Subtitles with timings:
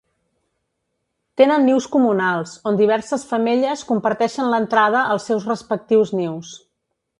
[1.41, 6.59] Tenen nius comunals, on diverses femelles comparteixen l'entrada als seus respectius nius.